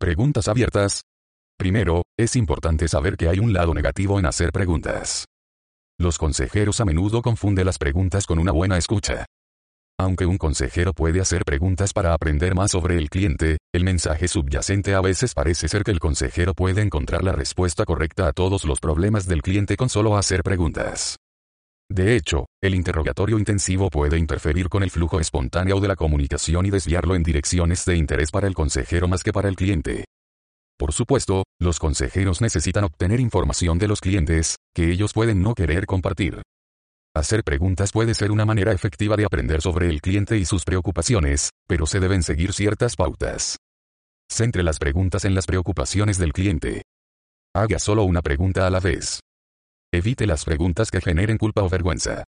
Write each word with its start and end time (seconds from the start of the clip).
Preguntas 0.00 0.48
abiertas. 0.48 1.02
Primero, 1.58 2.04
es 2.18 2.34
importante 2.34 2.88
saber 2.88 3.18
que 3.18 3.28
hay 3.28 3.38
un 3.38 3.52
lado 3.52 3.74
negativo 3.74 4.18
en 4.18 4.24
hacer 4.24 4.50
preguntas. 4.50 5.26
Los 5.98 6.16
consejeros 6.16 6.80
a 6.80 6.86
menudo 6.86 7.20
confunden 7.20 7.66
las 7.66 7.76
preguntas 7.76 8.26
con 8.26 8.38
una 8.38 8.50
buena 8.50 8.78
escucha. 8.78 9.26
Aunque 9.98 10.24
un 10.24 10.38
consejero 10.38 10.94
puede 10.94 11.20
hacer 11.20 11.44
preguntas 11.44 11.92
para 11.92 12.14
aprender 12.14 12.54
más 12.54 12.70
sobre 12.70 12.96
el 12.96 13.10
cliente, 13.10 13.58
el 13.74 13.84
mensaje 13.84 14.26
subyacente 14.26 14.94
a 14.94 15.02
veces 15.02 15.34
parece 15.34 15.68
ser 15.68 15.82
que 15.82 15.90
el 15.90 16.00
consejero 16.00 16.54
puede 16.54 16.80
encontrar 16.80 17.22
la 17.22 17.32
respuesta 17.32 17.84
correcta 17.84 18.26
a 18.26 18.32
todos 18.32 18.64
los 18.64 18.80
problemas 18.80 19.26
del 19.26 19.42
cliente 19.42 19.76
con 19.76 19.90
solo 19.90 20.16
hacer 20.16 20.42
preguntas. 20.42 21.19
De 21.90 22.14
hecho, 22.14 22.46
el 22.62 22.76
interrogatorio 22.76 23.36
intensivo 23.36 23.90
puede 23.90 24.16
interferir 24.16 24.68
con 24.68 24.84
el 24.84 24.92
flujo 24.92 25.18
espontáneo 25.18 25.80
de 25.80 25.88
la 25.88 25.96
comunicación 25.96 26.64
y 26.64 26.70
desviarlo 26.70 27.16
en 27.16 27.24
direcciones 27.24 27.84
de 27.84 27.96
interés 27.96 28.30
para 28.30 28.46
el 28.46 28.54
consejero 28.54 29.08
más 29.08 29.24
que 29.24 29.32
para 29.32 29.48
el 29.48 29.56
cliente. 29.56 30.04
Por 30.78 30.92
supuesto, 30.92 31.42
los 31.58 31.80
consejeros 31.80 32.40
necesitan 32.40 32.84
obtener 32.84 33.18
información 33.18 33.78
de 33.80 33.88
los 33.88 34.00
clientes, 34.00 34.54
que 34.72 34.92
ellos 34.92 35.12
pueden 35.12 35.42
no 35.42 35.54
querer 35.54 35.86
compartir. 35.86 36.42
Hacer 37.12 37.42
preguntas 37.42 37.90
puede 37.90 38.14
ser 38.14 38.30
una 38.30 38.46
manera 38.46 38.70
efectiva 38.70 39.16
de 39.16 39.24
aprender 39.24 39.60
sobre 39.60 39.88
el 39.88 40.00
cliente 40.00 40.38
y 40.38 40.44
sus 40.44 40.64
preocupaciones, 40.64 41.50
pero 41.66 41.86
se 41.86 41.98
deben 41.98 42.22
seguir 42.22 42.52
ciertas 42.52 42.94
pautas. 42.94 43.56
Centre 44.30 44.62
las 44.62 44.78
preguntas 44.78 45.24
en 45.24 45.34
las 45.34 45.44
preocupaciones 45.44 46.18
del 46.18 46.32
cliente. 46.32 46.82
Haga 47.52 47.80
solo 47.80 48.04
una 48.04 48.22
pregunta 48.22 48.64
a 48.64 48.70
la 48.70 48.78
vez. 48.78 49.18
Evite 49.92 50.24
las 50.24 50.44
preguntas 50.44 50.88
que 50.88 51.00
generen 51.00 51.36
culpa 51.36 51.64
o 51.64 51.68
vergüenza. 51.68 52.22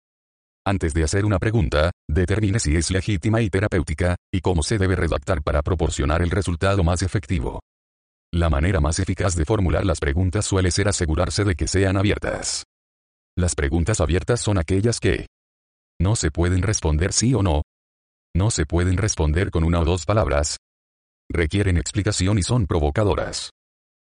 Antes 0.66 0.94
de 0.94 1.04
hacer 1.04 1.26
una 1.26 1.40
pregunta, 1.40 1.91
determine 2.08 2.58
si 2.58 2.77
es 2.77 2.90
legítima 2.90 3.41
y 3.41 3.50
terapéutica, 3.50 4.16
y 4.34 4.40
cómo 4.40 4.63
se 4.63 4.77
debe 4.77 4.95
redactar 4.95 5.44
para 5.44 5.62
proporcionar 5.62 6.22
el 6.22 6.30
resultado 6.30 6.86
más 6.86 7.02
efectivo. 7.02 7.59
La 8.31 8.50
manera 8.50 8.80
más 8.80 9.00
eficaz 9.00 9.36
de 9.36 9.44
formular 9.44 9.86
las 9.86 10.00
preguntas 10.00 10.45
suele 10.45 10.72
ser 10.72 10.88
asegurarse 10.88 11.44
de 11.44 11.55
que 11.55 11.67
sean 11.67 11.97
abiertas. 11.97 12.64
Las 13.38 13.56
preguntas 13.56 14.00
abiertas 14.00 14.39
son 14.39 14.58
aquellas 14.58 15.02
que 15.02 15.25
no 16.00 16.16
se 16.16 16.31
pueden 16.31 16.62
responder 16.62 17.12
sí 17.12 17.34
o 17.34 17.44
no. 17.44 17.64
No 18.34 18.52
se 18.52 18.66
pueden 18.66 18.95
responder 18.95 19.52
con 19.52 19.66
una 19.66 19.81
o 19.81 19.86
dos 19.86 20.06
palabras. 20.06 20.59
Requieren 21.30 21.75
explicación 21.75 22.38
y 22.39 22.44
son 22.44 22.67
provocadoras. 22.67 23.50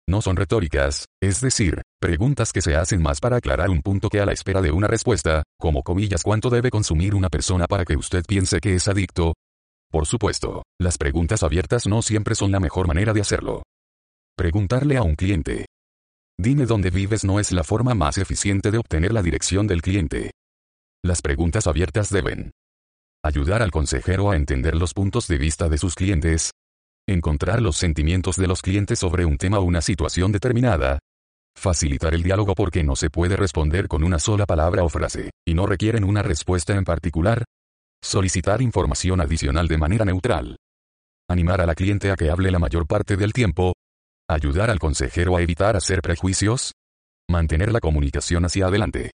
No 0.08 0.22
son 0.22 0.36
retóricas, 0.36 1.06
es 1.22 1.40
decir, 1.40 1.82
preguntas 2.02 2.52
que 2.52 2.62
se 2.62 2.76
hacen 2.76 3.02
más 3.02 3.20
para 3.20 3.38
aclarar 3.38 3.70
un 3.70 3.82
punto 3.82 4.10
que 4.10 4.20
a 4.20 4.26
la 4.26 4.34
espera 4.34 4.62
de 4.62 4.72
una 4.72 4.88
respuesta, 4.88 5.44
como 5.58 5.82
comillas 5.82 6.24
cuánto 6.24 6.50
debe 6.50 6.70
consumir 6.70 7.16
una 7.16 7.30
persona 7.30 7.68
para 7.68 7.86
que 7.86 7.96
usted 7.96 8.24
piense 8.28 8.60
que 8.60 8.76
es 8.76 8.88
adicto. 8.88 9.34
Por 9.90 10.06
supuesto, 10.06 10.64
las 10.80 10.98
preguntas 10.98 11.44
abiertas 11.44 11.88
no 11.88 12.02
siempre 12.02 12.36
son 12.36 12.52
la 12.52 12.60
mejor 12.60 12.88
manera 12.88 13.14
de 13.14 13.22
hacerlo. 13.22 13.64
Preguntarle 14.36 14.98
a 14.98 15.04
un 15.04 15.16
cliente, 15.16 15.68
Dime 16.38 16.66
dónde 16.66 16.90
vives 16.90 17.24
no 17.24 17.40
es 17.40 17.52
la 17.52 17.64
forma 17.64 17.94
más 17.94 18.18
eficiente 18.18 18.72
de 18.72 18.80
obtener 18.80 19.14
la 19.14 19.22
dirección 19.22 19.68
del 19.68 19.82
cliente. 19.82 20.32
Las 21.04 21.22
preguntas 21.22 21.68
abiertas 21.68 22.10
deben 22.10 22.52
ayudar 23.24 23.62
al 23.62 23.72
consejero 23.72 24.32
a 24.32 24.36
entender 24.36 24.76
los 24.76 24.94
puntos 24.94 25.28
de 25.28 25.38
vista 25.38 25.70
de 25.70 25.78
sus 25.78 25.96
clientes, 25.96 26.52
encontrar 27.08 27.62
los 27.62 27.78
sentimientos 27.78 28.38
de 28.38 28.48
los 28.48 28.62
clientes 28.62 29.00
sobre 29.00 29.26
un 29.26 29.38
tema 29.38 29.60
o 29.60 29.64
una 29.64 29.82
situación 29.82 30.32
determinada, 30.32 31.00
facilitar 31.56 32.14
el 32.14 32.24
diálogo 32.24 32.56
porque 32.56 32.84
no 32.84 32.96
se 32.96 33.10
puede 33.10 33.36
responder 33.36 33.88
con 33.88 34.04
una 34.04 34.20
sola 34.20 34.46
palabra 34.46 34.84
o 34.84 34.90
frase, 34.90 35.32
y 35.46 35.54
no 35.54 35.66
requieren 35.66 36.04
una 36.04 36.22
respuesta 36.22 36.76
en 36.76 36.84
particular, 36.84 37.44
solicitar 38.02 38.62
información 38.62 39.22
adicional 39.22 39.68
de 39.68 39.78
manera 39.78 40.06
neutral, 40.06 40.58
animar 41.30 41.62
a 41.62 41.66
la 41.66 41.76
cliente 41.76 42.12
a 42.12 42.16
que 42.16 42.30
hable 42.30 42.52
la 42.52 42.60
mayor 42.60 42.88
parte 42.88 43.18
del 43.18 43.34
tiempo, 43.34 43.74
Ayudar 44.30 44.70
al 44.70 44.80
consejero 44.80 45.36
a 45.36 45.42
evitar 45.42 45.76
hacer 45.76 46.02
prejuicios. 46.02 46.74
Mantener 47.30 47.72
la 47.72 47.80
comunicación 47.80 48.46
hacia 48.46 48.68
adelante. 48.68 49.12